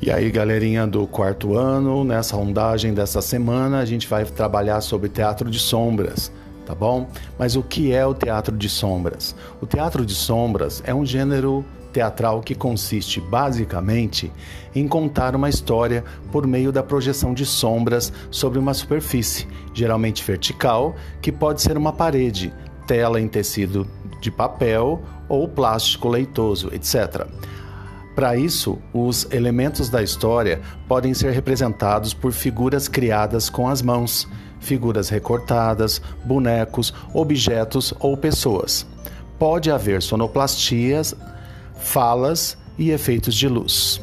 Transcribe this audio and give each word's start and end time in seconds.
E 0.00 0.12
aí, 0.12 0.30
galerinha 0.30 0.86
do 0.86 1.08
quarto 1.08 1.58
ano, 1.58 2.04
nessa 2.04 2.36
rondagem 2.36 2.94
dessa 2.94 3.20
semana, 3.20 3.80
a 3.80 3.84
gente 3.84 4.06
vai 4.06 4.24
trabalhar 4.24 4.80
sobre 4.80 5.08
teatro 5.08 5.50
de 5.50 5.58
sombras, 5.58 6.30
tá 6.64 6.72
bom? 6.72 7.08
Mas 7.36 7.56
o 7.56 7.64
que 7.64 7.92
é 7.92 8.06
o 8.06 8.14
teatro 8.14 8.56
de 8.56 8.68
sombras? 8.68 9.34
O 9.60 9.66
teatro 9.66 10.06
de 10.06 10.14
sombras 10.14 10.80
é 10.86 10.94
um 10.94 11.04
gênero 11.04 11.64
teatral 11.92 12.40
que 12.42 12.54
consiste 12.54 13.20
basicamente 13.20 14.30
em 14.72 14.86
contar 14.86 15.34
uma 15.34 15.48
história 15.48 16.04
por 16.30 16.46
meio 16.46 16.70
da 16.70 16.82
projeção 16.82 17.34
de 17.34 17.44
sombras 17.44 18.12
sobre 18.30 18.60
uma 18.60 18.74
superfície, 18.74 19.48
geralmente 19.74 20.22
vertical, 20.22 20.94
que 21.20 21.32
pode 21.32 21.60
ser 21.60 21.76
uma 21.76 21.92
parede, 21.92 22.52
tela 22.86 23.20
em 23.20 23.26
tecido 23.26 23.84
de 24.20 24.30
papel 24.30 25.02
ou 25.28 25.48
plástico 25.48 26.08
leitoso, 26.08 26.72
etc. 26.72 27.26
Para 28.18 28.34
isso, 28.34 28.80
os 28.92 29.28
elementos 29.30 29.88
da 29.88 30.02
história 30.02 30.60
podem 30.88 31.14
ser 31.14 31.30
representados 31.30 32.12
por 32.12 32.32
figuras 32.32 32.88
criadas 32.88 33.48
com 33.48 33.68
as 33.68 33.80
mãos, 33.80 34.26
figuras 34.58 35.08
recortadas, 35.08 36.02
bonecos, 36.24 36.92
objetos 37.14 37.94
ou 38.00 38.16
pessoas. 38.16 38.84
Pode 39.38 39.70
haver 39.70 40.02
sonoplastias, 40.02 41.14
falas 41.76 42.58
e 42.76 42.90
efeitos 42.90 43.36
de 43.36 43.46
luz. 43.46 44.00